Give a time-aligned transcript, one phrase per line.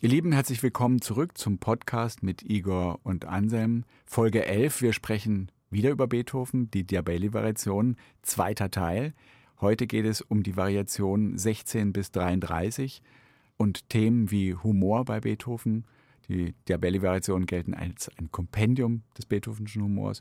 [0.00, 3.82] Ihr Lieben, herzlich willkommen zurück zum Podcast mit Igor und Anselm.
[4.06, 4.80] Folge 11.
[4.80, 9.12] Wir sprechen wieder über Beethoven, die Diabelli-Variation, zweiter Teil.
[9.60, 13.02] Heute geht es um die Variation 16 bis 33
[13.56, 15.84] und Themen wie Humor bei Beethoven.
[16.28, 20.20] Die Diabelli-Variationen gelten als ein Kompendium des Beethovenschen Humors.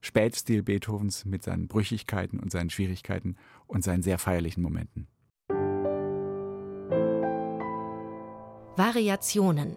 [0.00, 5.08] Spätstil Beethovens mit seinen Brüchigkeiten und seinen Schwierigkeiten und seinen sehr feierlichen Momenten.
[8.80, 9.76] Variationen.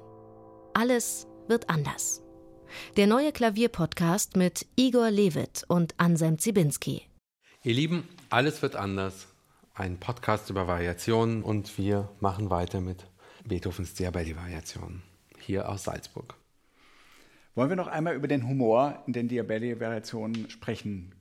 [0.73, 2.23] Alles wird anders.
[2.95, 7.01] Der neue Klavierpodcast mit Igor Levit und Anselm Zibinski.
[7.63, 9.27] Ihr Lieben, alles wird anders.
[9.73, 13.05] Ein Podcast über Variationen und wir machen weiter mit
[13.43, 15.03] Beethovens Diabelli-Variationen
[15.37, 16.35] hier aus Salzburg.
[17.55, 21.13] Wollen wir noch einmal über den Humor in den Diabelli-Variationen sprechen?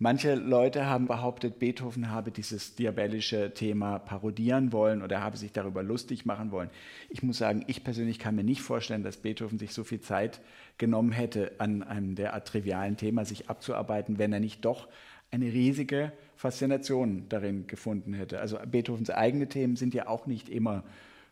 [0.00, 5.82] Manche Leute haben behauptet, Beethoven habe dieses diabelische Thema parodieren wollen oder habe sich darüber
[5.82, 6.70] lustig machen wollen.
[7.08, 10.40] Ich muss sagen, ich persönlich kann mir nicht vorstellen, dass Beethoven sich so viel Zeit
[10.78, 14.86] genommen hätte, an einem derart trivialen Thema sich abzuarbeiten, wenn er nicht doch
[15.32, 18.38] eine riesige Faszination darin gefunden hätte.
[18.38, 20.84] Also Beethovens eigene Themen sind ja auch nicht immer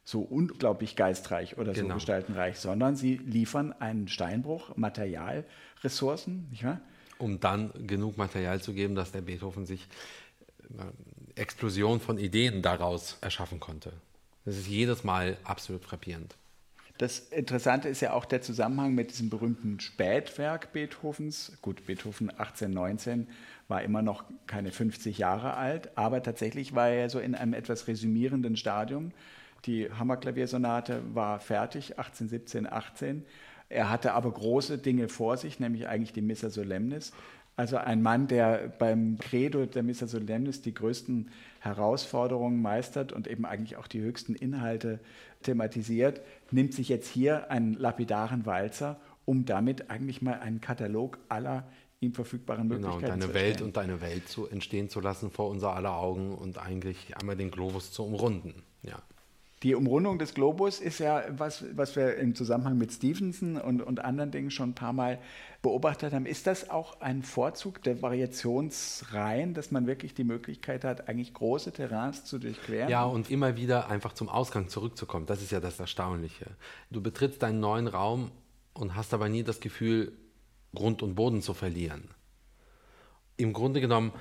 [0.02, 1.88] so unglaublich geistreich oder genau.
[1.90, 6.80] so gestaltenreich, sondern sie liefern einen Steinbruch, Materialressourcen, nicht wahr?
[7.18, 9.86] Um dann genug Material zu geben, dass der Beethoven sich
[10.70, 10.92] eine
[11.34, 13.92] Explosion von Ideen daraus erschaffen konnte.
[14.44, 16.36] Das ist jedes Mal absolut frappierend.
[16.98, 21.52] Das Interessante ist ja auch der Zusammenhang mit diesem berühmten Spätwerk Beethovens.
[21.60, 23.28] Gut, Beethoven 1819
[23.68, 27.86] war immer noch keine 50 Jahre alt, aber tatsächlich war er so in einem etwas
[27.86, 29.12] resümierenden Stadium.
[29.66, 33.26] Die Hammerklaviersonate war fertig, 1817, 18.
[33.68, 37.12] Er hatte aber große Dinge vor sich, nämlich eigentlich die Missa Solemnis.
[37.56, 43.46] Also ein Mann, der beim Credo der Missa Solemnis die größten Herausforderungen meistert und eben
[43.46, 45.00] eigentlich auch die höchsten Inhalte
[45.42, 51.66] thematisiert, nimmt sich jetzt hier einen lapidaren Walzer, um damit eigentlich mal einen Katalog aller
[52.00, 55.74] ihm verfügbaren Möglichkeiten genau, deine Welt und deine Welt zu entstehen zu lassen vor unser
[55.74, 58.62] aller Augen und eigentlich einmal den Globus zu umrunden.
[58.82, 59.02] Ja.
[59.62, 64.04] Die Umrundung des Globus ist ja was, was wir im Zusammenhang mit Stevenson und, und
[64.04, 65.18] anderen Dingen schon ein paar Mal
[65.62, 66.26] beobachtet haben.
[66.26, 71.72] Ist das auch ein Vorzug der Variationsreihen, dass man wirklich die Möglichkeit hat, eigentlich große
[71.72, 72.90] Terrains zu durchqueren?
[72.90, 75.24] Ja, und immer wieder einfach zum Ausgang zurückzukommen.
[75.24, 76.46] Das ist ja das Erstaunliche.
[76.90, 78.30] Du betrittst deinen neuen Raum
[78.74, 80.12] und hast aber nie das Gefühl,
[80.74, 82.10] Grund und Boden zu verlieren.
[83.38, 84.12] Im Grunde genommen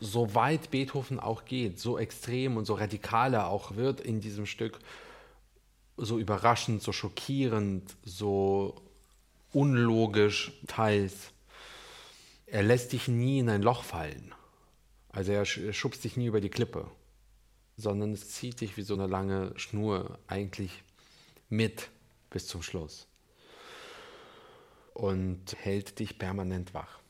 [0.00, 4.46] so weit Beethoven auch geht, so extrem und so radikal er auch wird in diesem
[4.46, 4.78] Stück,
[5.96, 8.74] so überraschend, so schockierend, so
[9.52, 11.32] unlogisch teils,
[12.46, 14.34] er lässt dich nie in ein Loch fallen.
[15.10, 16.90] Also er schubst dich nie über die Klippe,
[17.76, 20.82] sondern es zieht dich wie so eine lange Schnur eigentlich
[21.48, 21.88] mit
[22.30, 23.06] bis zum Schluss
[24.92, 27.03] und hält dich permanent wach.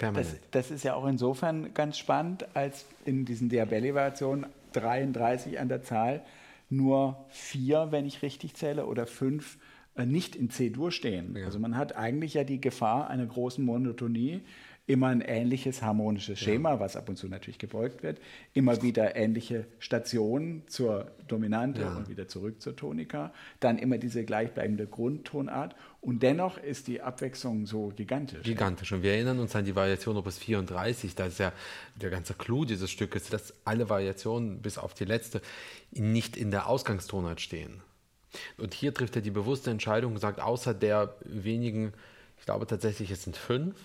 [0.00, 5.82] Das, das, ist ja auch insofern ganz spannend, als in diesen Diabelli-Variationen 33 an der
[5.82, 6.22] Zahl
[6.68, 9.58] nur vier, wenn ich richtig zähle, oder fünf
[9.96, 11.36] äh, nicht in C-Dur stehen.
[11.36, 11.46] Ja.
[11.46, 14.42] Also man hat eigentlich ja die Gefahr einer großen Monotonie
[14.86, 16.80] immer ein ähnliches harmonisches Schema, ja.
[16.80, 18.20] was ab und zu natürlich gebeugt wird,
[18.54, 21.96] immer wieder ähnliche Stationen zur Dominante ja.
[21.96, 27.66] und wieder zurück zur Tonika, dann immer diese gleichbleibende Grundtonart und dennoch ist die Abwechslung
[27.66, 28.44] so gigantisch.
[28.44, 31.52] Gigantisch und wir erinnern uns an die Variation Opus 34, da ist ja
[32.00, 35.42] der ganze Clou dieses Stückes, dass alle Variationen bis auf die letzte
[35.90, 37.82] nicht in der Ausgangstonart stehen.
[38.56, 41.92] Und hier trifft er die bewusste Entscheidung und sagt, außer der wenigen,
[42.38, 43.76] ich glaube tatsächlich, es sind fünf,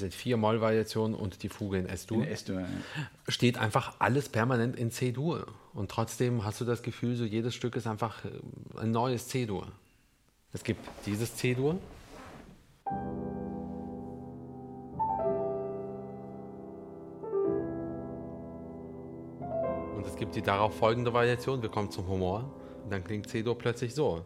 [0.00, 2.24] es sind vier Moll-Variationen und die Fuge in S-Dur.
[2.24, 2.66] In S-Dur, ja.
[3.28, 5.46] Steht einfach alles permanent in C-Dur.
[5.74, 8.30] Und trotzdem hast du das Gefühl, so jedes Stück ist einfach äh,
[8.78, 9.70] ein neues C-Dur.
[10.54, 11.78] Es gibt dieses C-Dur.
[19.96, 21.60] Und es gibt die darauf folgende Variation.
[21.60, 22.50] Wir kommen zum Humor.
[22.84, 24.24] Und dann klingt C-Dur plötzlich so.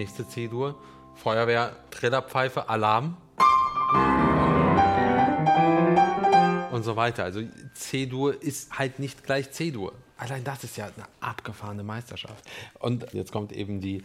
[0.00, 0.76] Nächste C-Dur.
[1.14, 3.18] Feuerwehr, Trillerpfeife, Alarm.
[6.72, 7.24] Und so weiter.
[7.24, 7.42] Also
[7.74, 9.92] C-Dur ist halt nicht gleich C-Dur.
[10.16, 12.42] Allein das ist ja eine abgefahrene Meisterschaft.
[12.78, 14.02] Und jetzt kommt eben die,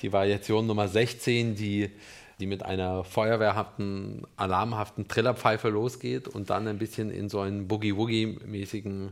[0.00, 1.90] die Variation Nummer 16, die,
[2.38, 9.10] die mit einer feuerwehrhaften, alarmhaften Trillerpfeife losgeht und dann ein bisschen in so einen Boogie-Woogie-mäßigen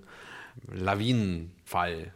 [0.69, 2.13] Lawinenfall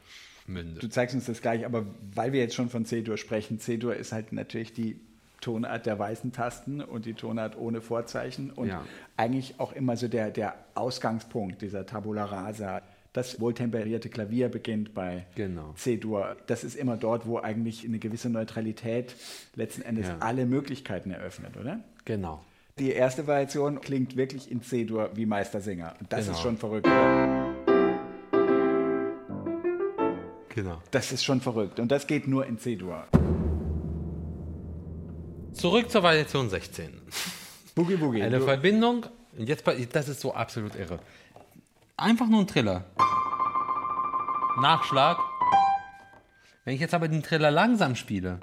[0.46, 0.82] mündet.
[0.82, 4.12] Du zeigst uns das gleich, aber weil wir jetzt schon von C-Dur sprechen, C-Dur ist
[4.12, 5.00] halt natürlich die
[5.40, 8.82] Tonart der weißen Tasten und die Tonart ohne Vorzeichen und Ja.
[9.16, 12.80] eigentlich auch immer so der, der Ausgangspunkt dieser Tabula Rasa.
[13.12, 15.72] Das wohltemperierte Klavier beginnt bei Genau.
[15.76, 16.36] C-Dur.
[16.46, 19.14] Das ist immer dort, wo eigentlich eine gewisse Neutralität
[19.54, 20.16] letzten Endes Ja.
[20.20, 21.80] alle Möglichkeiten eröffnet, oder?
[22.06, 22.42] Genau.
[22.78, 25.94] Die erste Variation klingt wirklich in C-Dur wie Meistersinger.
[26.00, 26.36] Und das Genau.
[26.36, 26.86] ist schon verrückt.
[26.88, 27.43] Oder?
[30.54, 30.80] Genau.
[30.92, 31.80] Das ist schon verrückt.
[31.80, 33.04] Und das geht nur in C-Dur.
[35.52, 37.00] Zurück zur Variation 16.
[37.74, 38.22] Boogie Boogie.
[38.22, 39.06] Eine Du- Verbindung,
[39.36, 41.00] und jetzt, das ist so absolut irre.
[41.96, 42.84] Einfach nur ein Triller.
[44.60, 45.18] Nachschlag.
[46.64, 48.38] Wenn ich jetzt aber den Triller langsam spiele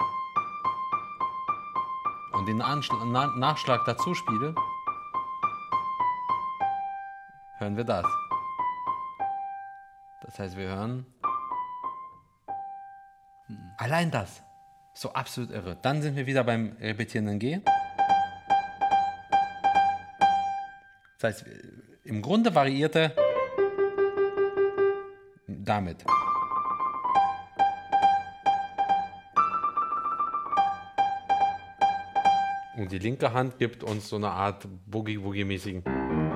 [2.32, 4.54] und den Anschl Na Nachschlag dazu spiele,
[7.58, 8.06] hören wir das.
[10.22, 11.06] Das heißt, wir hören
[13.82, 14.42] allein das.
[14.94, 15.76] So absolut irre.
[15.82, 17.60] Dann sind wir wieder beim repetierenden G.
[21.18, 21.44] Das heißt,
[22.04, 23.12] im Grunde variiert er
[25.46, 26.04] damit.
[32.76, 36.31] Und die linke Hand gibt uns so eine Art Boogie-Woogie-mäßigen.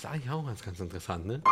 [0.00, 1.42] Ist eigentlich auch ganz, ganz interessant, ne?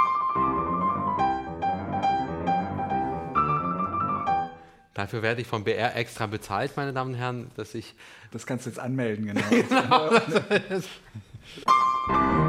[4.94, 7.94] Dafür werde ich vom BR extra bezahlt, meine Damen und Herren, dass ich
[8.30, 10.08] Das kannst du jetzt anmelden, genau.
[10.08, 10.88] und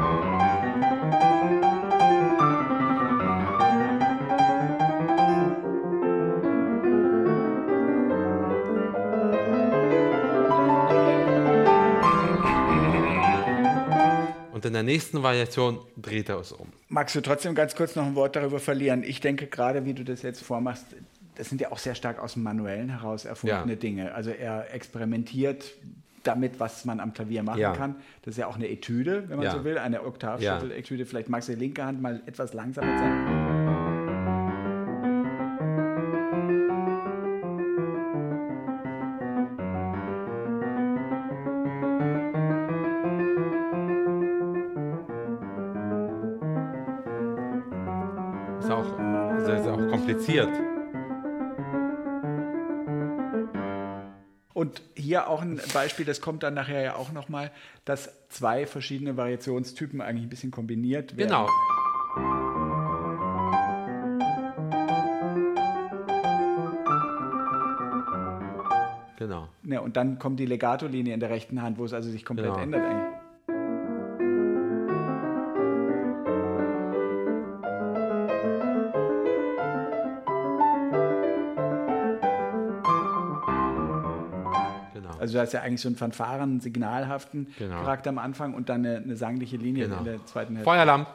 [14.86, 16.68] der nächsten Variation dreht er es um.
[16.88, 19.02] Magst du trotzdem ganz kurz noch ein Wort darüber verlieren?
[19.02, 20.86] Ich denke gerade, wie du das jetzt vormachst,
[21.36, 23.78] das sind ja auch sehr stark aus dem Manuellen heraus erfundene Ja.
[23.78, 24.14] Dinge.
[24.14, 25.72] Also er experimentiert
[26.22, 27.72] damit, was man am Klavier machen Ja.
[27.74, 27.94] kann.
[28.22, 29.52] Das ist ja auch eine Etüde, wenn man Ja.
[29.52, 31.06] so will, eine Oktavschüttel-Etüde.
[31.06, 33.39] Vielleicht magst du die linke Hand mal etwas langsamer zeigen.
[55.10, 57.50] Hier auch ein Beispiel, das kommt dann nachher ja auch nochmal,
[57.84, 61.28] dass zwei verschiedene Variationstypen eigentlich ein bisschen kombiniert werden.
[61.28, 61.48] Genau.
[69.18, 69.48] Genau.
[69.64, 72.52] Ja, und dann kommt die Legato-Linie in der rechten Hand, wo es also sich komplett
[72.52, 72.62] Genau.
[72.62, 73.19] ändert eigentlich.
[85.30, 87.76] Also du hast ja eigentlich so einen fanfaren, signalhaften Genau.
[87.76, 89.98] Charakter am Anfang und dann eine, eine sangliche Linie Genau.
[90.00, 90.64] in der zweiten Hälfte.
[90.68, 91.06] Feueralarm.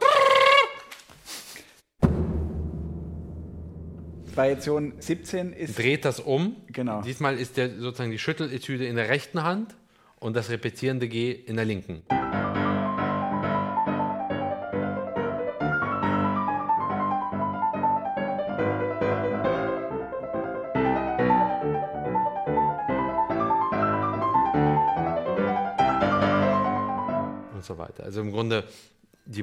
[4.33, 6.55] Variation 17 ist Dreht das um.
[6.67, 7.01] Genau.
[7.01, 9.75] Diesmal ist der sozusagen die Schütteletüde in der rechten Hand
[10.21, 12.03] und das repetierende G in der linken.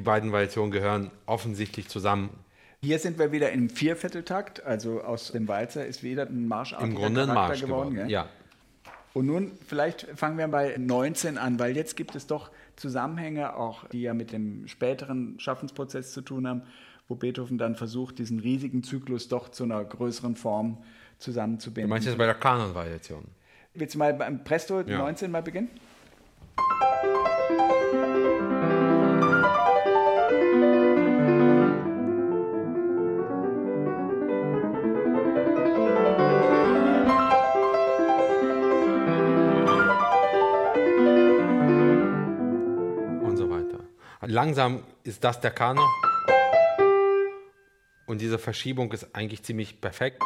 [0.02, 2.30] Beiden Variationen gehören offensichtlich zusammen.
[2.82, 6.96] Hier sind wir wieder im Viervierteltakt, also aus dem Walzer ist wieder ein marschartiger Im
[6.96, 7.94] Grunde ein Marsch geworden.
[7.94, 8.10] gell?
[8.10, 8.28] Ja.
[9.14, 13.86] Und nun vielleicht fangen wir bei 19 an, weil jetzt gibt es doch Zusammenhänge, auch
[13.88, 16.62] die ja mit dem späteren Schaffensprozess zu tun haben,
[17.08, 20.78] wo Beethoven dann versucht, diesen riesigen Zyklus doch zu einer größeren Form
[21.18, 21.88] zusammenzubinden.
[21.88, 23.24] Du meinst jetzt bei der Kanon-Variation?
[23.74, 24.98] Willst du mal beim Presto Ja.
[24.98, 25.68] 19 mal beginnen?
[44.32, 45.86] Langsam ist das der Kanon.
[48.06, 50.22] Und diese Verschiebung ist eigentlich ziemlich perfekt.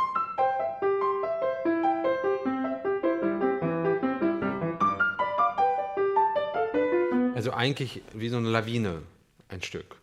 [7.34, 9.02] Also eigentlich wie so eine Lawine
[9.48, 9.96] ein Stück.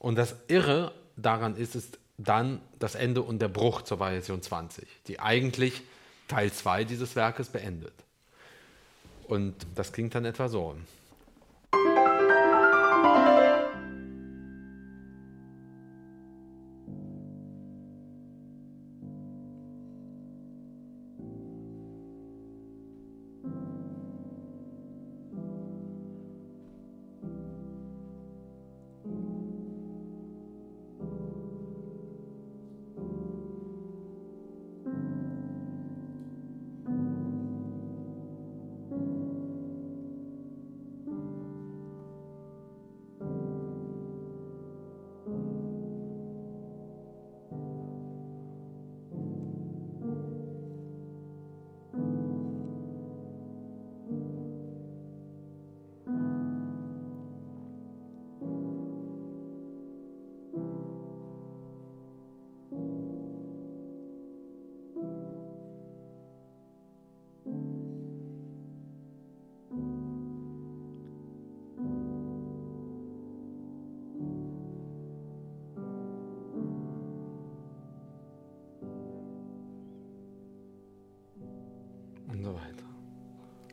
[0.00, 4.88] Und das Irre daran ist, ist dann das Ende und der Bruch zur Variation 20,
[5.06, 5.82] die eigentlich
[6.26, 7.94] Teil 2 dieses Werkes beendet.
[9.28, 10.74] Und das klingt dann etwa so.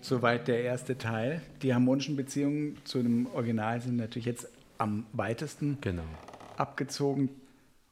[0.07, 1.41] Soweit der erste Teil.
[1.61, 4.47] Die harmonischen Beziehungen zu dem Original sind natürlich jetzt
[4.77, 6.03] am weitesten Genau.
[6.55, 7.29] abgezogen.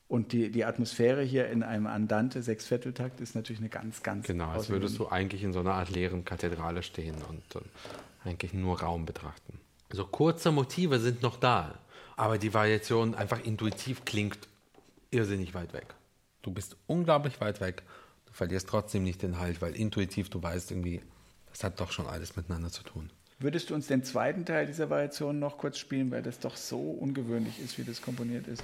[0.07, 4.48] Und die, die Atmosphäre hier in einem Andante Sechsvierteltakt ist natürlich eine ganz, ganz Genau,
[4.48, 8.79] als würdest du eigentlich in so einer Art leeren Kathedrale stehen und äh, eigentlich nur
[8.79, 9.60] Raum betrachten.
[9.91, 11.77] Also kurze Motive sind noch da,
[12.15, 14.39] aber die Variation einfach intuitiv klingt
[15.12, 15.88] irrsinnig weit weg.
[16.43, 17.84] Du bist unglaublich weit weg,
[18.27, 21.01] du verlierst trotzdem nicht den Halt, weil intuitiv du weißt irgendwie,
[21.56, 23.10] das hat doch schon alles miteinander zu tun.
[23.40, 26.80] Würdest du uns den zweiten Teil dieser Variation noch kurz spielen, weil das doch so
[26.80, 28.62] ungewöhnlich ist, wie das komponiert ist?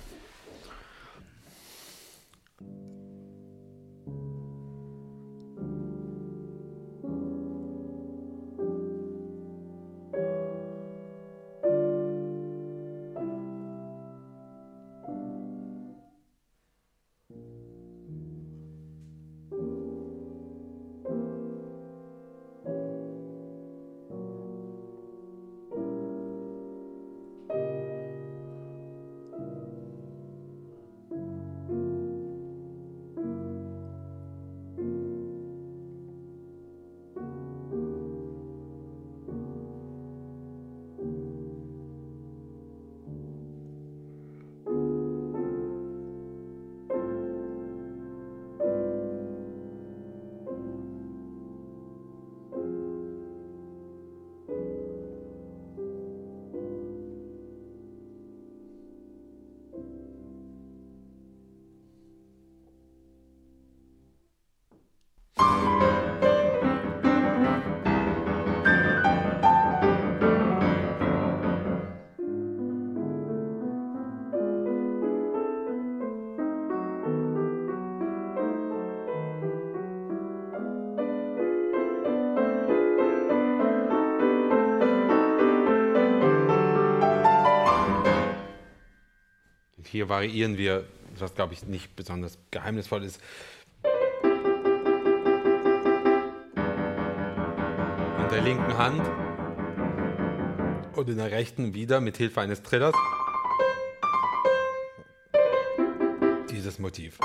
[89.92, 90.86] Hier variieren wir,
[91.20, 93.20] was glaube ich nicht besonders geheimnisvoll ist.
[98.24, 99.02] In der linken Hand
[100.96, 102.96] und in der rechten wieder mit Hilfe eines Trillers
[106.50, 107.18] dieses Motiv.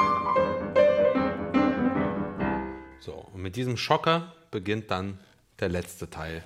[2.98, 5.20] So, und mit diesem Schocker beginnt dann
[5.60, 6.42] der letzte Teil,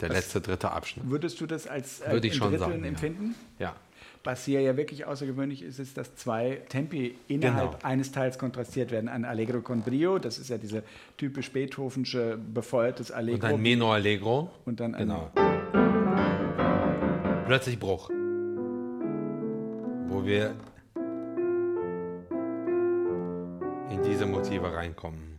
[0.00, 1.08] der letzte dritte Abschnitt.
[1.08, 2.88] Würdest du das als äh, Würde ich schon sagen, ja.
[2.88, 3.36] empfinden?
[3.60, 3.76] Ja,
[4.26, 7.84] Was hier ja wirklich außergewöhnlich ist, ist, dass zwei Tempi innerhalb Genau.
[7.84, 9.08] eines Teils kontrastiert werden.
[9.10, 10.82] Ein Allegro con brio, das ist ja diese
[11.18, 13.46] typisch beethovensche befeuertes und Allegro.
[13.48, 14.48] ein Meno Allegro.
[14.64, 15.30] Und dann ein- genau.
[17.46, 18.08] Plötzlich Bruch.
[20.08, 20.54] Wo wir
[23.90, 25.38] in diese Motive reinkommen.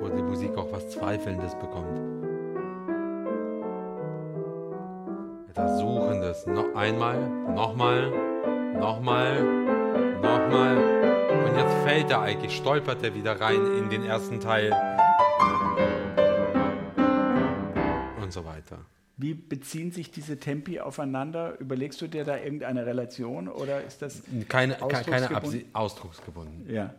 [0.00, 1.98] Wo die Musik auch was Zweifelndes bekommt.
[5.56, 6.46] Etwas Suchendes.
[6.46, 8.10] Noch einmal, nochmal,
[8.76, 9.40] nochmal,
[10.16, 10.76] nochmal.
[11.46, 14.72] Und jetzt fällt er eigentlich, stolpert er wieder rein in den ersten Teil.
[18.20, 18.78] Und so weiter.
[19.16, 21.56] Wie beziehen sich diese Tempi aufeinander?
[21.60, 25.36] Überlegst du dir da irgendeine Relation oder ist das Keine, ke- keine Ausdrucksgebunden?
[25.36, 26.74] Absi ausdrucksgebunden.
[26.74, 26.92] Ja.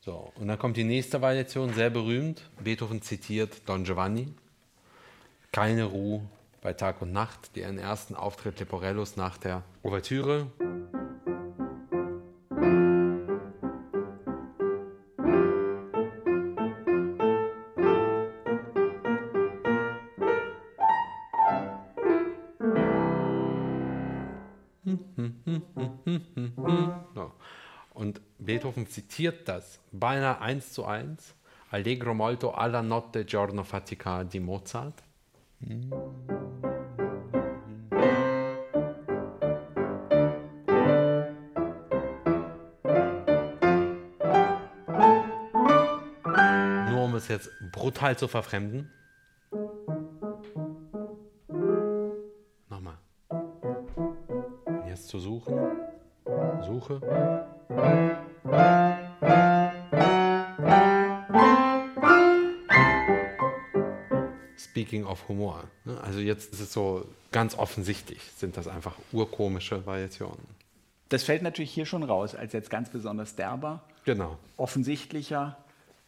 [0.00, 2.42] So, und dann kommt die nächste Variation, sehr berühmt.
[2.64, 4.34] Beethoven zitiert Don Giovanni.
[5.52, 6.22] Keine Ruhe
[6.60, 10.46] bei Tag und Nacht, deren ersten Auftritt Leporellos nach der Ouvertüre.
[27.94, 31.34] Und Beethoven zitiert das beinahe eins zu eins.
[31.70, 35.02] Allegro molto alla notte giorno fatica di Mozart.
[47.30, 48.90] Jetzt brutal zu verfremden.
[52.68, 52.98] Nochmal.
[54.86, 55.58] Jetzt zu suchen.
[56.62, 57.00] Suche.
[64.56, 65.64] Speaking of Humor.
[65.84, 65.98] ne?
[66.02, 70.60] Also jetzt ist es so ganz offensichtlich, sind das einfach urkomische Variationen.
[71.08, 74.38] Das fällt natürlich hier schon raus, als jetzt ganz besonders derber, Genau.
[74.56, 75.56] offensichtlicher,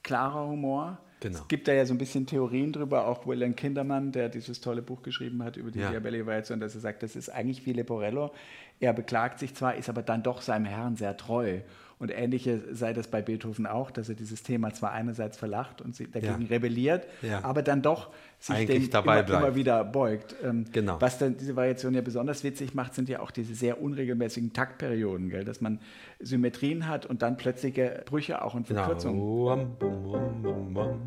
[0.02, 0.99] klarer Humor.
[1.23, 1.38] Genau.
[1.38, 4.83] Es gibt da ja so ein bisschen Theorien drüber, auch William Kindermann, der dieses tolle
[4.83, 5.91] Buch geschrieben hat über die Ja.
[5.91, 8.33] Diabelli-Variation, dass er sagt, das ist eigentlich wie Leporello.
[8.81, 11.61] Er beklagt sich zwar, ist aber dann doch seinem Herrn sehr treu.
[12.00, 15.95] Und ähnliche sei das bei Beethoven auch, dass er dieses Thema zwar einerseits verlacht und
[15.95, 16.49] sie dagegen Ja.
[16.49, 17.45] rebelliert, Ja.
[17.45, 18.11] aber dann doch
[18.41, 20.35] sich Eigentlich dem immer, immer wieder beugt.
[20.43, 21.00] Ähm, Genau.
[21.00, 25.29] Was dann diese Variation ja besonders witzig macht, sind ja auch diese sehr unregelmäßigen Taktperioden,
[25.31, 25.45] gell?
[25.45, 25.79] dass man
[26.19, 28.83] Symmetrien hat und dann plötzliche Brüche auch und Genau.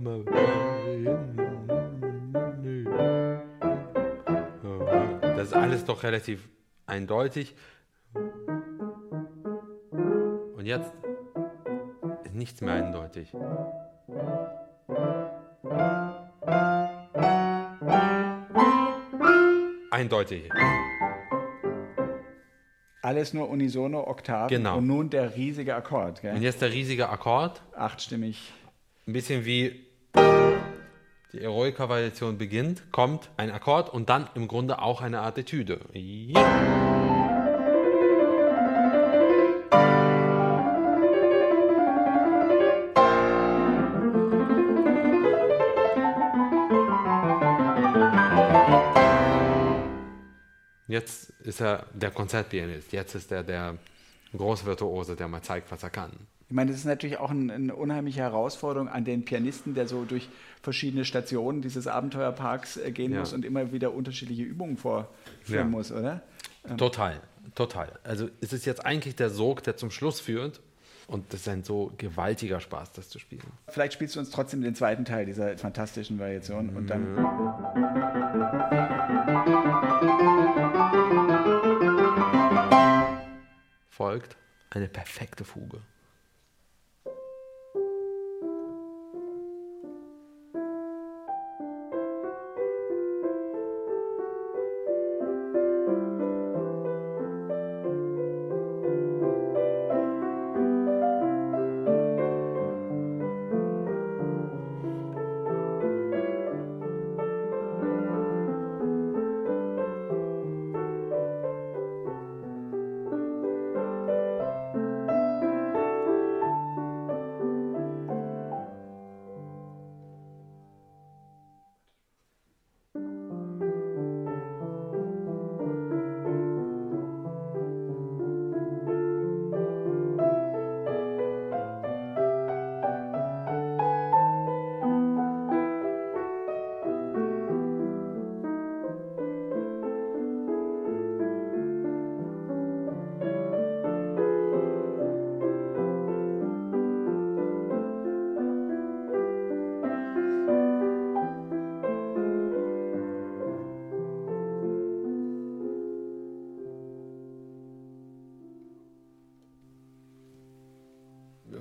[0.05, 0.25] Verkürzungen.
[5.21, 6.47] Das ist alles doch relativ
[6.85, 7.55] eindeutig.
[10.55, 10.91] Und jetzt
[12.24, 13.33] ist nichts mehr eindeutig.
[19.91, 20.50] Eindeutig.
[23.01, 24.77] Alles nur unisono Oktaven Genau.
[24.79, 26.17] und nun der riesige Akkord.
[26.17, 26.41] Und Gell?
[26.41, 27.62] jetzt der riesige Akkord.
[27.75, 28.51] Achtstimmig.
[29.07, 29.85] Ein bisschen wie
[31.36, 35.82] die Eroica-Variation beginnt, kommt ein Akkord und dann im Grunde auch eine Art Etüde.
[35.92, 36.42] Ja.
[50.88, 53.77] Jetzt ist er der Konzertpianist, jetzt ist er der
[54.37, 56.11] Großvirtuose, der mal zeigt, was er kann.
[56.48, 60.03] Ich meine, das ist natürlich auch ein, eine unheimliche Herausforderung an den Pianisten, der so
[60.05, 60.29] durch
[60.61, 63.19] verschiedene Stationen dieses Abenteuerparks äh, gehen Ja.
[63.21, 65.09] muss und immer wieder unterschiedliche Übungen vorführen
[65.48, 65.63] Ja.
[65.65, 66.21] muss, oder?
[66.77, 67.19] Total,
[67.55, 67.91] total.
[68.03, 70.61] Also es ist jetzt eigentlich der Sog, der zum Schluss führt.
[71.07, 73.43] Und das ist ein so gewaltiger Spaß, das zu spielen.
[73.67, 77.15] Vielleicht spielst du uns trotzdem den zweiten Teil dieser fantastischen Variation und dann.
[83.96, 84.36] Folgt
[84.72, 85.81] eine perfekte Fuge.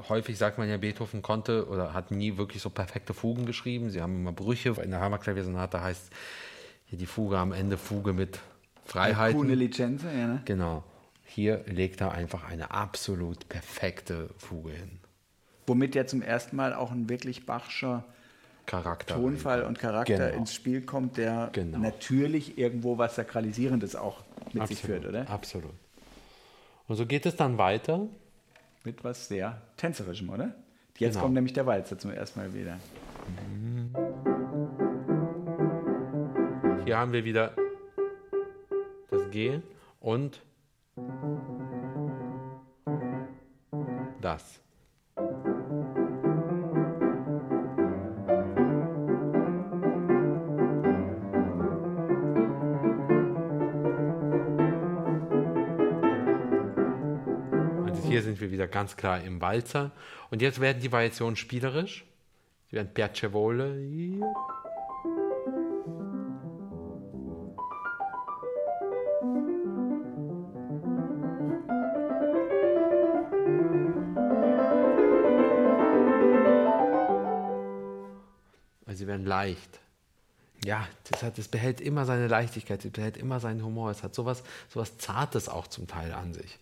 [0.09, 3.91] Häufig sagt man ja, Beethoven konnte oder hat nie wirklich so perfekte Fugen geschrieben.
[3.91, 4.71] Sie haben immer Brüche.
[4.83, 6.11] In der Hammerklaviersonate heißt
[6.87, 8.39] hier die Fuge am Ende Fuge mit
[8.85, 9.39] Freiheiten.
[9.39, 10.43] Coole Licenze, ja, ne?
[10.45, 10.85] Genau.
[11.25, 15.01] Hier legt er einfach eine absolut perfekte Fuge hin.
[15.67, 18.05] Womit ja zum ersten Mal auch ein wirklich Bachscher
[18.67, 19.15] Charakter.
[19.17, 20.39] Tonfall und Charakter Genau.
[20.39, 21.79] ins Spiel kommt, der Genau.
[21.79, 25.29] natürlich irgendwo was Sakralisierendes auch mit sich führt, oder?
[25.31, 25.73] Absolut.
[26.87, 28.07] Und so geht es dann weiter.
[28.85, 30.55] Mit was sehr Tänzerischem, oder?
[30.99, 31.23] Jetzt Genau.
[31.25, 32.79] kommt nämlich der Walzer zum ersten Mal wieder.
[36.85, 37.53] Hier haben wir wieder
[39.11, 39.61] das G
[40.01, 40.43] und
[44.21, 44.61] das.
[58.15, 59.91] Hier sind wir wieder ganz klar im Walzer.
[60.31, 62.05] Und jetzt werden die Variationen spielerisch.
[62.71, 63.75] Sie werden piacevole.
[78.93, 79.81] Sie werden leicht.
[80.65, 83.91] Ja, das, hat, das behält immer seine Leichtigkeit, das behält immer seinen Humor.
[83.91, 86.61] Es hat sowas, sowas Zartes auch zum Teil an sich.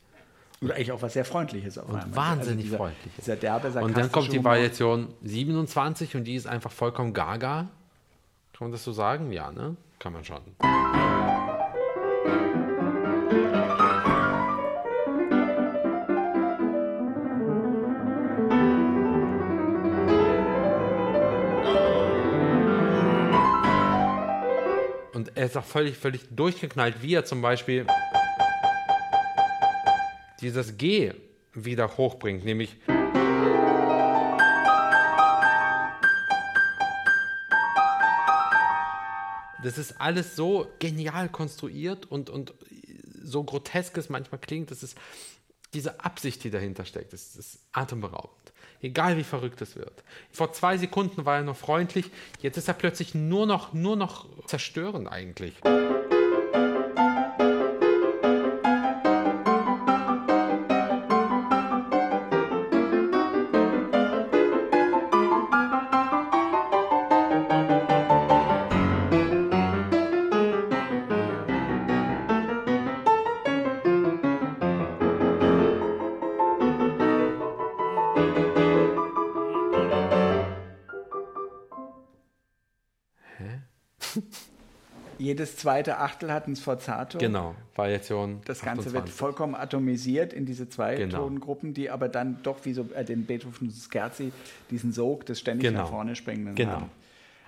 [0.62, 1.76] Und eigentlich auch was sehr Freundliches.
[1.76, 3.82] Auf und wahnsinnig also freundlich.
[3.82, 7.68] Und dann kommt die Variation 27 und die ist einfach vollkommen gaga.
[8.52, 9.32] Kann man das so sagen?
[9.32, 9.76] Ja, ne?
[9.98, 10.40] Kann man schon.
[25.12, 27.84] Und er ist auch völlig, völlig durchgeknallt, wie er zum Beispiel
[30.42, 31.12] dieses G
[31.54, 32.76] wieder hochbringt, nämlich
[39.62, 42.52] das ist alles so genial konstruiert und, und
[43.22, 44.98] so grotesk es manchmal klingt, das ist
[45.72, 48.52] diese Absicht, die dahinter steckt, das ist atemberaubend.
[48.82, 50.02] Egal wie verrückt es wird.
[50.32, 54.26] Vor zwei Sekunden war er noch freundlich, jetzt ist er plötzlich nur noch, nur noch
[54.46, 55.54] zerstörend eigentlich.
[85.22, 87.18] Jedes zweite Achtel hat ein Sforzato.
[87.18, 88.40] Genau, Variation.
[88.44, 88.92] Das Ganze 28.
[88.94, 91.18] wird vollkommen atomisiert in diese zwei genau.
[91.18, 94.32] Tonengruppen, die aber dann doch wie so äh, den Beethoven Scherzi
[94.70, 95.82] diesen Sog des ständig genau.
[95.82, 96.72] nach vorne springenden genau.
[96.72, 96.90] haben.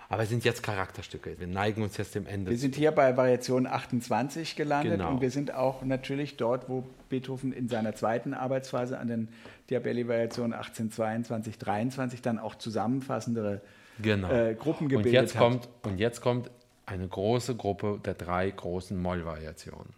[0.08, 1.40] Aber es sind jetzt Charakterstücke.
[1.40, 2.50] Wir neigen uns jetzt dem Ende.
[2.50, 5.10] Wir sind hier bei Variation 28 gelandet genau.
[5.10, 9.28] und wir sind auch natürlich dort, wo Beethoven in seiner zweiten Arbeitsphase an den
[9.70, 13.62] Diabelli-Variationen 1822, 23 dann auch zusammenfassendere
[14.00, 14.30] genau.
[14.30, 15.42] äh, Gruppen gebildet und jetzt hat.
[15.42, 16.50] Kommt, und jetzt kommt
[16.86, 19.94] eine große Gruppe der drei großen Mollvariationen.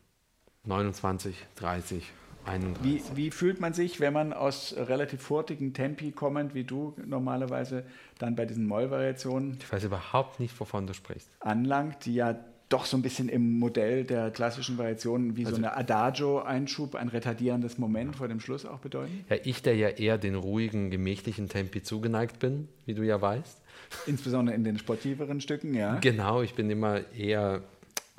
[0.64, 2.12] 29, 30,
[2.44, 2.85] 31.
[2.85, 7.85] Wie, wie, fühlt man sich, wenn man aus relativ hurtigen Tempi kommend, wie du normalerweise,
[8.18, 9.59] dann bei diesen Mollvariationen?
[9.61, 11.29] Ich weiß überhaupt nicht, wovon du sprichst.
[11.40, 12.37] Anlangt, die ja
[12.68, 17.09] doch so ein bisschen im Modell der klassischen Variationen wie also, so eine Adagio-Einschub, ein
[17.09, 19.25] retardierendes Moment vor dem Schluss auch bedeuten?
[19.29, 23.62] Ja, ich, der ja eher den ruhigen, gemächlichen Tempi zugeneigt bin, wie du ja weißt.
[24.07, 25.99] Insbesondere in den sportiveren Stücken, ja.
[26.01, 27.62] Genau, ich bin immer eher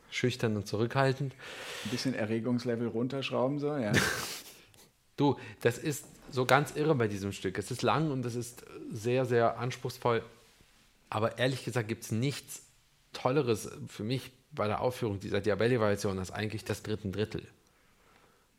[0.10, 1.34] schüchtern und zurückhaltend.
[1.86, 3.92] Ein bisschen Erregungslevel runterschrauben, so, ja.
[5.18, 7.58] du, das ist so ganz irre bei diesem Stück.
[7.58, 10.24] Es ist lang und es ist sehr, sehr anspruchsvoll.
[11.10, 12.62] Aber ehrlich gesagt gibt es nichts
[13.14, 17.48] Tolleres für mich bei der Aufführung dieser Diabelli-Variation als eigentlich das dritten Drittel.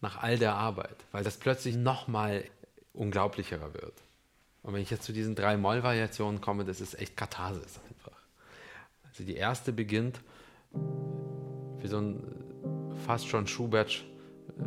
[0.01, 2.45] Nach all der Arbeit, weil das plötzlich nochmal
[2.93, 3.95] unglaublicherer wird.
[4.63, 8.19] Und wenn ich jetzt zu diesen drei Moll-Variationen komme, das ist echt Katharsis einfach.
[9.05, 10.21] Also die erste beginnt
[11.81, 12.23] wie so ein
[13.07, 14.05] fast schon Schubert,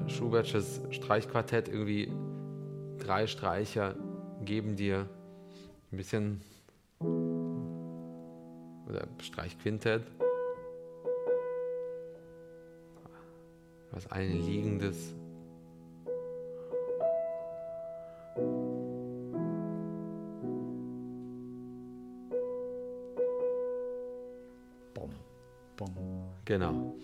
[0.08, 2.12] Schubertsches Streichquartett, irgendwie
[2.98, 3.96] drei Streicher
[4.44, 5.08] geben dir
[5.92, 6.42] ein bisschen
[8.88, 10.04] oder Streichquintett.
[13.92, 15.14] Was ein liegendes
[26.52, 27.00] Genau.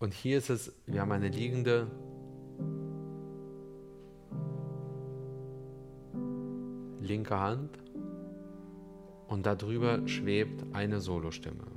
[0.00, 1.86] Und hier ist es, wir haben eine liegende
[7.00, 7.78] linke Hand
[9.28, 11.71] und darüber schwebt eine Solostimme.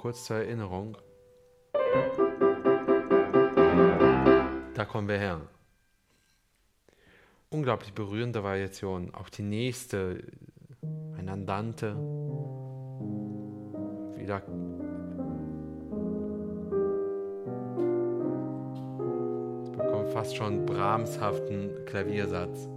[0.00, 0.96] Kurz zur Erinnerung.
[4.72, 5.42] Da kommen wir her.
[7.50, 9.12] Unglaublich berührende Variation.
[9.14, 10.24] Auch die nächste,
[11.18, 11.96] ein Andante.
[14.16, 14.38] Wieder.
[19.64, 22.70] Es bekommt fast schon Brahmshaften Klaviersatz.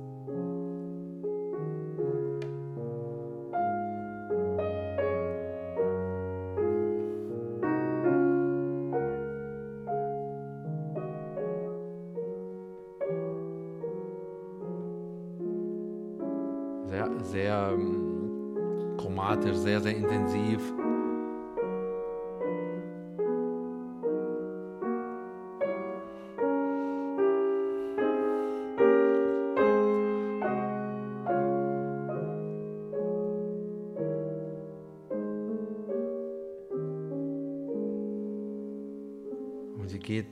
[40.04, 40.28] Geht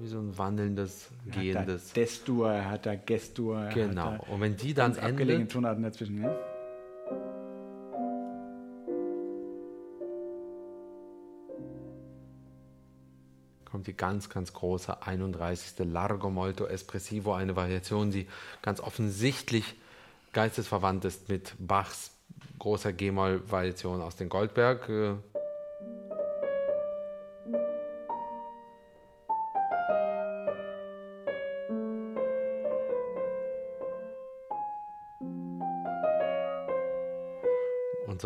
[0.00, 1.88] wie so ein wandelndes, gehendes.
[1.88, 3.68] Hat da Destur, er hat da Gestur.
[3.72, 4.18] Genau.
[4.28, 6.36] Und wenn die dann endet, Tonarten dazwischen, ja?
[13.74, 15.84] kommt die ganz, ganz große 31.
[15.90, 18.28] Largo Molto Espressivo, eine Variation, die
[18.62, 19.74] ganz offensichtlich
[20.32, 22.12] geistesverwandt ist mit Bachs
[22.60, 24.88] großer G-Moll-Variation aus den Goldberg.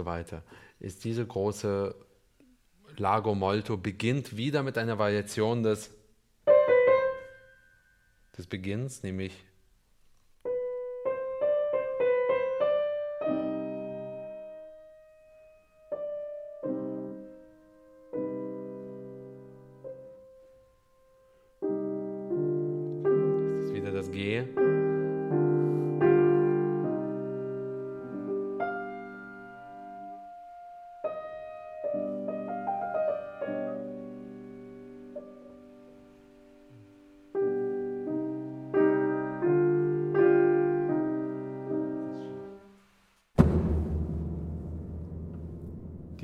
[0.09, 0.43] Weiter,
[0.81, 1.95] ist diese große
[2.97, 5.91] Lago Molto beginnt wieder mit einer Variation des,
[8.37, 9.45] des Beginns, nämlich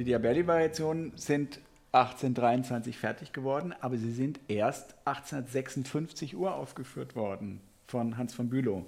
[0.04, 1.60] Die Diabelli-Variationen sind
[1.92, 8.84] 1823 fertig geworden, aber sie sind erst 1856 uraufgeführt worden von Hans von Bülow.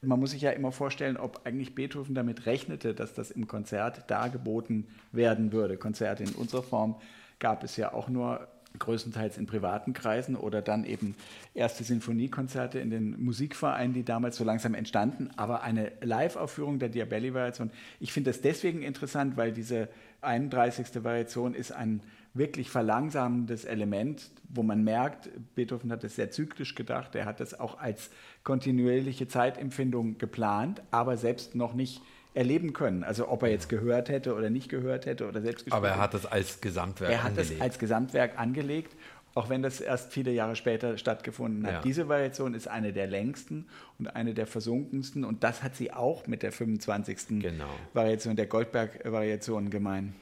[0.00, 4.10] Man muss sich ja immer vorstellen, ob eigentlich Beethoven damit rechnete, dass das im Konzert
[4.10, 5.76] dargeboten werden würde.
[5.76, 6.96] Konzerte in unserer Form
[7.38, 11.14] gab es ja auch nur größtenteils in privaten Kreisen oder dann eben
[11.54, 15.30] erste Sinfoniekonzerte in den Musikvereinen, die damals so langsam entstanden.
[15.36, 19.88] Aber eine Live-Aufführung der Diabelli-Variation, ich finde das deswegen interessant, weil diese
[20.22, 21.04] 31.
[21.04, 22.00] Variation ist ein
[22.34, 27.58] wirklich verlangsamendes Element, wo man merkt, Beethoven hat es sehr zyklisch gedacht, er hat es
[27.58, 28.10] auch als
[28.42, 32.00] kontinuierliche Zeitempfindung geplant, aber selbst noch nicht
[32.34, 33.04] erleben können.
[33.04, 35.98] Also ob er jetzt gehört hätte oder nicht gehört hätte oder selbst gespielt Aber er
[35.98, 37.38] hat es als Gesamtwerk er angelegt.
[37.38, 38.96] Er hat es als Gesamtwerk angelegt,
[39.34, 41.72] auch wenn das erst viele Jahre später stattgefunden hat.
[41.72, 41.80] Ja.
[41.82, 43.66] Diese Variation ist eine der längsten
[43.98, 47.40] und eine der versunkensten und das hat sie auch mit der 25.
[47.40, 47.64] Genau.
[47.92, 50.14] Variation, der Goldberg-Variation gemein.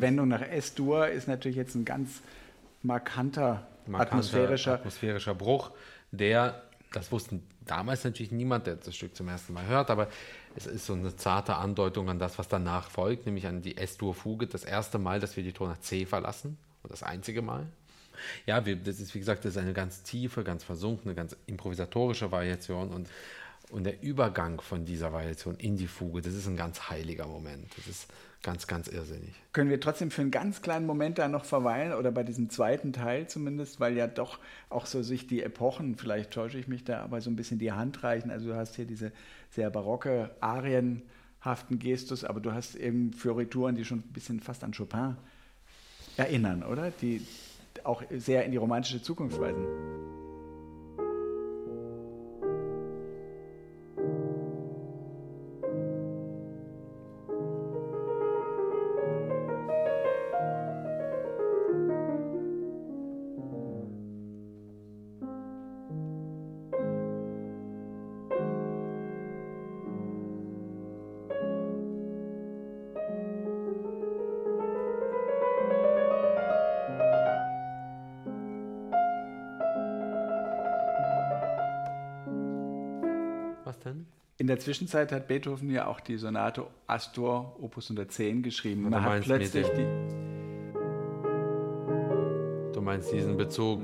[0.00, 2.22] Diese Wendung nach S-Dur ist natürlich jetzt ein ganz
[2.82, 5.70] markanter, markanter atmosphärischer, atmosphärischer Bruch,
[6.10, 10.08] der, das wussten damals natürlich niemand, der das Stück zum ersten Mal hört, aber
[10.56, 14.46] es ist so eine zarte Andeutung an das, was danach folgt, nämlich an die S-Dur-Fuge,
[14.46, 17.66] das erste Mal, dass wir die Tonart C verlassen und das einzige Mal.
[18.46, 22.30] Ja, wir, das ist wie gesagt, das ist eine ganz tiefe, ganz versunkene, ganz improvisatorische
[22.30, 23.08] Variation und
[23.70, 27.66] Und der Übergang von dieser Variation in die Fuge, das ist ein ganz heiliger Moment.
[27.76, 29.32] Das ist ganz, ganz irrsinnig.
[29.52, 32.92] Können wir trotzdem für einen ganz kleinen Moment da noch verweilen oder bei diesem zweiten
[32.92, 34.38] Teil zumindest, weil ja doch
[34.70, 37.72] auch so sich die Epochen, vielleicht täusche ich mich da, aber so ein bisschen die
[37.72, 38.30] Hand reichen.
[38.30, 39.12] Also du hast hier diese
[39.50, 44.72] sehr barocke, arienhaften Gestus, aber du hast eben Fiorituren, die schon ein bisschen fast an
[44.72, 45.16] Chopin
[46.16, 46.90] erinnern, oder?
[47.02, 47.24] Die
[47.84, 49.64] auch sehr in die romantische Zukunft weisen.
[84.60, 88.88] Zwischenzeit hat Beethoven ja auch die Sonate Astor Opus 110 geschrieben.
[88.88, 89.86] Man hat plötzlich die.
[92.72, 93.82] Du meinst diesen Bezug?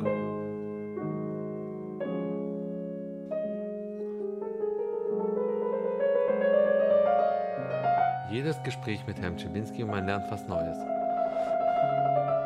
[8.31, 10.79] Jedes Gespräch mit Herrn Czibinski und man lernt fast Neues.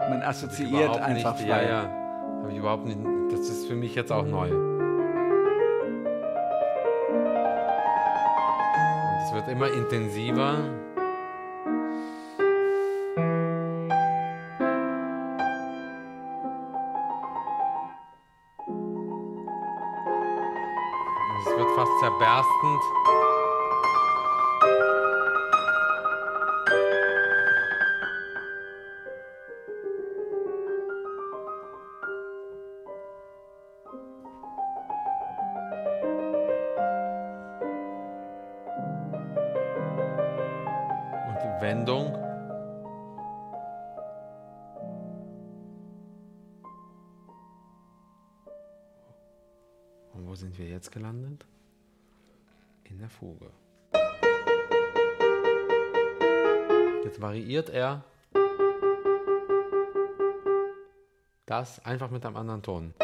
[0.09, 1.63] Man assoziiert einfach nicht, frei.
[1.63, 1.91] Ja, ja.
[2.43, 2.99] Habe ich überhaupt nicht.
[3.31, 4.70] Das ist für mich jetzt auch neu.
[9.51, 10.59] Immer intensiver.
[21.41, 23.10] Es wird fast zerberstend.
[50.91, 51.47] Jetzt gelandet?
[52.85, 53.51] In der Fuge.
[57.05, 58.05] Jetzt variiert er
[61.47, 62.95] das einfach mit einem anderen Ton.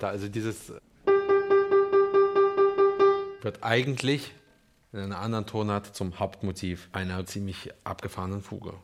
[0.00, 0.08] Weiter.
[0.08, 0.72] Also dieses
[3.42, 4.32] wird eigentlich
[4.92, 8.74] in einer anderen Tonart zum Hauptmotiv einer ziemlich abgefahrenen Fuge.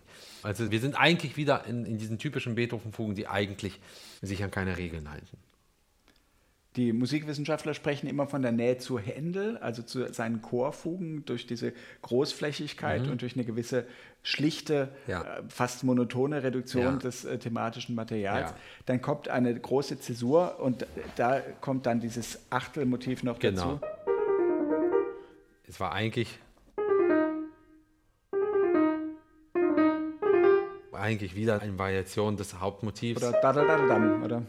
[0.42, 3.80] Also wir sind eigentlich wieder in, in diesen typischen Beethoven-Fugen, die eigentlich
[4.22, 5.36] sich an keine Regeln halten.
[6.76, 11.72] Die Musikwissenschaftler sprechen immer von der Nähe zu Händel, also zu seinen Chorfugen, durch diese
[12.02, 13.12] Großflächigkeit mhm.
[13.12, 13.86] und durch eine gewisse
[14.22, 15.22] schlichte, ja.
[15.22, 16.96] äh, fast monotone Reduktion ja.
[16.96, 18.50] des äh, thematischen Materials.
[18.50, 18.56] Ja.
[18.84, 23.74] Dann kommt eine große Zäsur und da kommt dann dieses Achtelmotiv noch genau.
[23.74, 23.80] dazu.
[25.66, 26.38] Es war eigentlich
[30.92, 33.22] eigentlich wieder eine Variation des Hauptmotivs.
[33.22, 34.42] Oder da da da da oder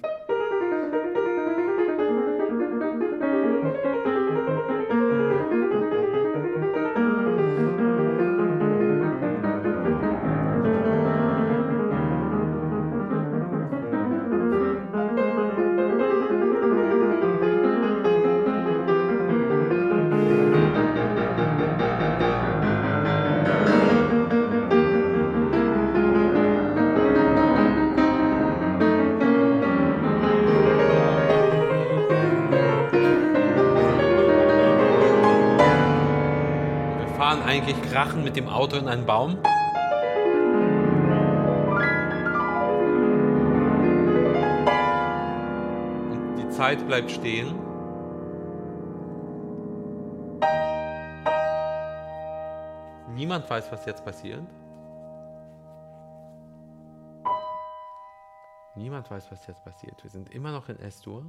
[38.38, 39.38] dem Auto in einen Baum?
[46.11, 47.55] Und die Zeit bleibt stehen.
[53.15, 54.43] Niemand weiß, was jetzt passiert.
[58.75, 60.03] Niemand weiß, was jetzt passiert.
[60.03, 61.25] Wir sind immer noch in S-Dur.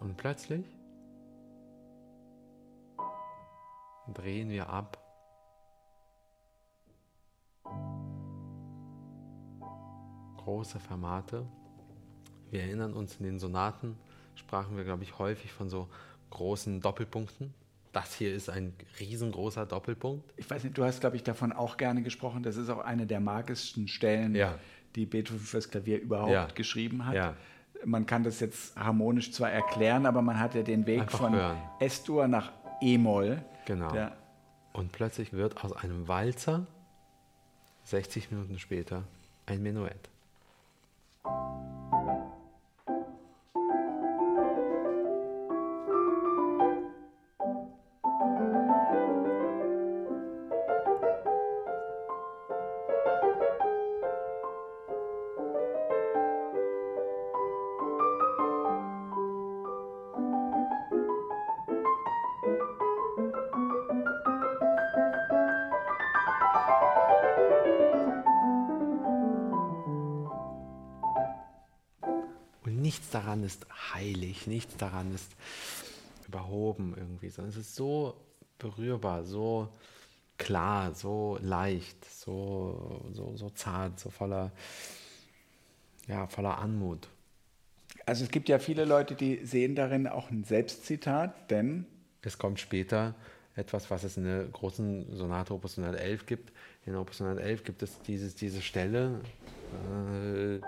[0.00, 0.77] Und plötzlich
[4.14, 4.98] drehen wir ab.
[10.38, 11.46] Große Fermate.
[12.50, 13.96] Wir erinnern uns in den Sonaten,
[14.34, 15.88] sprachen wir, glaube ich, häufig von so
[16.30, 17.52] großen Doppelpunkten.
[17.92, 20.32] Das hier ist ein riesengroßer Doppelpunkt.
[20.36, 22.42] Ich weiß nicht, du hast, glaube ich, davon auch gerne gesprochen.
[22.42, 24.54] Das ist auch eine der magischsten Stellen, Ja.
[24.94, 26.46] die Beethoven fürs Klavier überhaupt Ja.
[26.54, 27.14] geschrieben hat.
[27.14, 27.34] Ja.
[27.84, 31.38] Man kann das jetzt harmonisch zwar erklären, aber man hat ja den Weg Einfach von.
[31.80, 33.42] S-Dur nach E-Moll.
[33.68, 33.92] Genau.
[33.92, 34.16] Der,
[34.72, 36.66] Und plötzlich wird aus einem Walzer
[37.84, 39.04] 60 Minuten später
[39.44, 40.08] ein Menuett.
[74.38, 75.32] Heilig, nichts daran ist
[76.26, 78.14] überhoben irgendwie, sondern es ist so
[78.58, 79.68] berührbar, so
[80.36, 84.52] klar, so leicht, so, so, so zart, so voller,
[86.06, 87.08] ja, voller Anmut.
[88.04, 91.86] also es gibt ja viele Leute, die sehen darin auch ein Selbstzitat, denn
[92.22, 93.14] Es kommt später
[93.56, 96.52] etwas, was es in der großen Sonate Opus 111 gibt.
[96.84, 99.20] In Opus 111 gibt es dieses, diese Stelle.
[99.72, 100.60] Äh,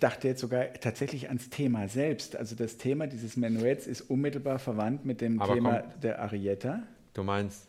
[0.00, 2.36] dachte jetzt sogar tatsächlich ans Thema selbst.
[2.36, 6.00] Also das Thema dieses Menuetts ist unmittelbar verwandt mit dem Aber Thema komm.
[6.00, 6.82] der Arietta.
[7.14, 7.68] Du meinst.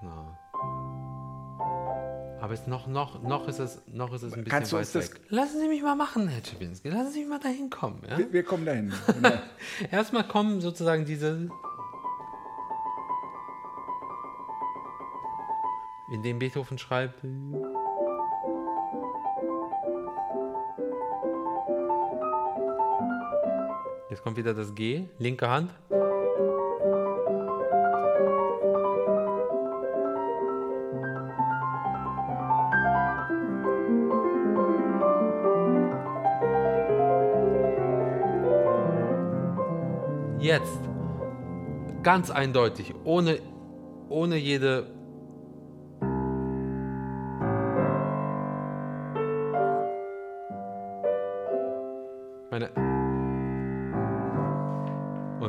[0.00, 0.36] Genau.
[2.40, 4.90] Aber es noch, noch, noch, ist es, noch ist es ein bisschen Kannst du uns
[4.92, 5.20] das- weg.
[5.28, 6.88] Lassen Sie mich mal machen, Herr Czibinski.
[6.88, 8.02] Lassen Sie mich mal dahin kommen.
[8.08, 8.18] Ja?
[8.18, 8.92] Wir, wir kommen dahin.
[9.92, 11.48] Erstmal kommen sozusagen diese.
[16.12, 17.22] In dem Beethoven schreibt.
[24.12, 25.70] Jetzt kommt wieder das G, linke Hand.
[40.40, 40.78] Jetzt
[42.02, 43.38] ganz eindeutig, ohne,
[44.10, 44.90] ohne jede.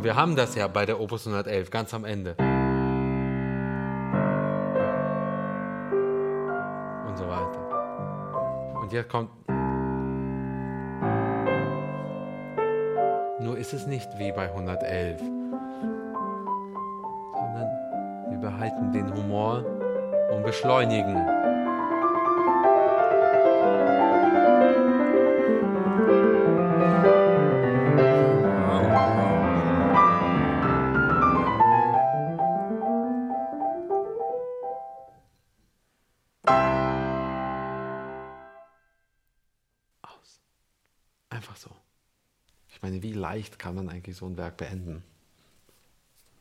[0.04, 2.36] Wir haben das ja bei der Opus 111 ganz am Ende.
[7.08, 8.82] Und so weiter.
[8.82, 9.30] Und jetzt kommt.
[13.40, 15.40] Nur ist es nicht wie bei 111, sondern
[18.30, 19.64] wir behalten den Humor
[20.34, 21.43] und beschleunigen.
[43.64, 45.04] Kann man eigentlich so ein Werk beenden?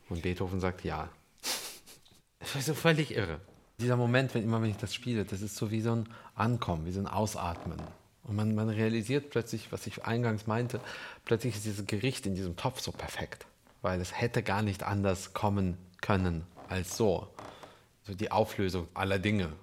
[0.09, 1.07] Und Beethoven sagt ja.
[2.39, 3.39] Das ist so völlig irre.
[3.79, 6.85] Dieser Moment, wenn immer wenn ich das spiele, das ist so wie so ein Ankommen,
[6.85, 7.81] wie so ein Ausatmen.
[8.23, 10.81] Und man, man realisiert plötzlich, was ich eingangs meinte,
[11.23, 13.45] plötzlich ist dieses Gericht in diesem Topf so perfekt.
[13.81, 17.29] Weil es hätte gar nicht anders kommen können als so.
[18.01, 19.53] So die Auflösung aller Dinge.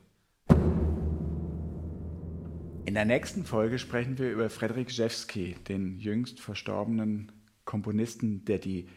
[2.87, 7.31] In der nächsten Folge sprechen wir über Frederik Rzewski, den jüngst verstorbenen
[7.65, 8.89] Komponisten, der die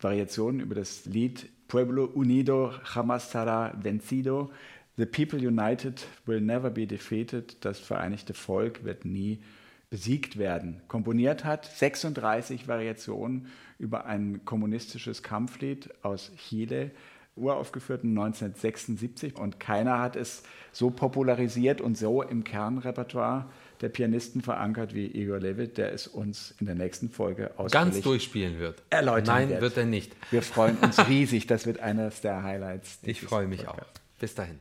[0.00, 4.50] Variationen über das Lied Pueblo Unido jamás será vencido,
[4.96, 9.40] The People United will never be defeated, das vereinigte Volk wird nie
[9.88, 11.64] besiegt werden, komponiert hat.
[11.64, 13.46] 36 Variationen
[13.78, 16.90] über ein kommunistisches Kampflied aus Chile,
[17.36, 23.46] uraufgeführt 1976 und keiner hat es so popularisiert und so im Kernrepertoire
[23.80, 28.04] der Pianisten verankert wie Igor Levit, der es uns in der nächsten Folge Ganz ausführlich
[28.04, 28.82] durchspielen wird.
[28.90, 29.60] erläutern Nein, wird.
[29.62, 30.14] wird er nicht.
[30.30, 32.98] Wir freuen uns riesig, das wird eines der Highlights.
[33.02, 33.76] Ich freue mich auch.
[33.76, 34.00] Podcasts.
[34.18, 34.58] Bis dahin.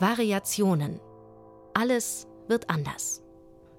[0.00, 0.98] Variationen.
[1.74, 3.21] Alles wird anders.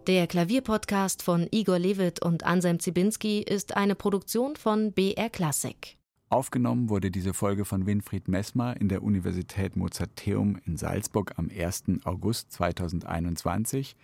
[0.07, 5.97] Der Klavierpodcast von Igor Levit und Anselm Zibinski ist eine Produktion von BR Classic.
[6.27, 11.85] Aufgenommen wurde diese Folge von Winfried Messmer in der Universität Mozarteum in Salzburg am 1.
[12.03, 13.95] August 2021.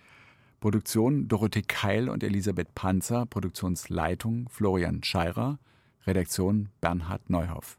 [0.60, 5.58] Produktion Dorothee Keil und Elisabeth Panzer, Produktionsleitung Florian Scheirer,
[6.06, 7.76] Redaktion Bernhard Neuhoff.